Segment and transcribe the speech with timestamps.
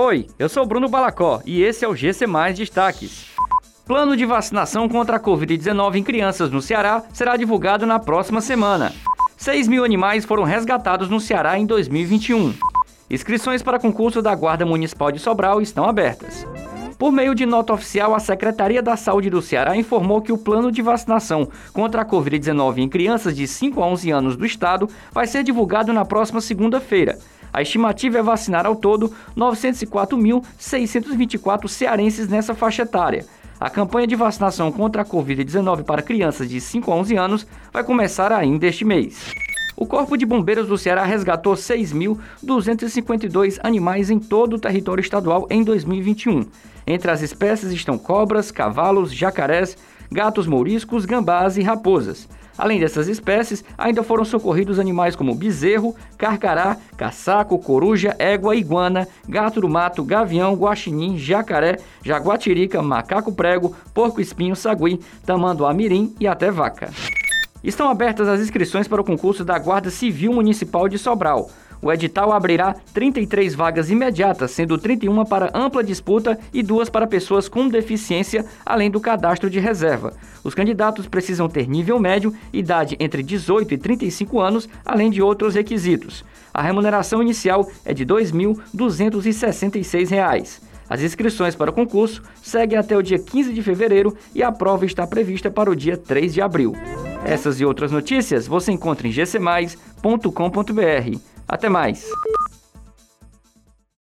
[0.00, 3.32] Oi, eu sou Bruno Balacó e esse é o GC Mais Destaques.
[3.84, 8.92] Plano de vacinação contra a Covid-19 em crianças no Ceará será divulgado na próxima semana.
[9.36, 12.54] 6 mil animais foram resgatados no Ceará em 2021.
[13.10, 16.46] Inscrições para concurso da Guarda Municipal de Sobral estão abertas.
[16.96, 20.70] Por meio de nota oficial, a Secretaria da Saúde do Ceará informou que o plano
[20.70, 25.26] de vacinação contra a Covid-19 em crianças de 5 a 11 anos do estado vai
[25.26, 27.18] ser divulgado na próxima segunda-feira.
[27.52, 33.26] A estimativa é vacinar ao todo 904.624 cearenses nessa faixa etária.
[33.60, 37.82] A campanha de vacinação contra a Covid-19 para crianças de 5 a 11 anos vai
[37.82, 39.32] começar ainda este mês.
[39.80, 45.62] O Corpo de Bombeiros do Ceará resgatou 6.252 animais em todo o território estadual em
[45.62, 46.46] 2021.
[46.84, 49.78] Entre as espécies estão cobras, cavalos, jacarés,
[50.10, 52.28] gatos mouriscos, gambás e raposas.
[52.58, 59.60] Além dessas espécies, ainda foram socorridos animais como bezerro, carcará, caçaco, coruja, égua, iguana, gato
[59.60, 66.90] do mato, gavião, guaxinim, jacaré, jaguatirica, macaco prego, porco-espinho, sagui, tamanduá mirim e até vaca.
[67.62, 71.50] Estão abertas as inscrições para o concurso da Guarda Civil Municipal de Sobral.
[71.80, 77.48] O edital abrirá 33 vagas imediatas, sendo 31 para ampla disputa e duas para pessoas
[77.48, 80.12] com deficiência, além do cadastro de reserva.
[80.42, 85.54] Os candidatos precisam ter nível médio, idade entre 18 e 35 anos, além de outros
[85.54, 86.24] requisitos.
[86.52, 90.67] A remuneração inicial é de R$ 2.266.
[90.88, 94.86] As inscrições para o concurso seguem até o dia 15 de fevereiro e a prova
[94.86, 96.74] está prevista para o dia 3 de abril.
[97.24, 101.18] Essas e outras notícias você encontra em gcmais.com.br.
[101.46, 102.06] Até mais!